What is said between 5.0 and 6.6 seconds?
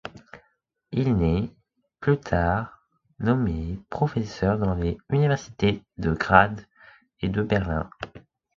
universités de Graz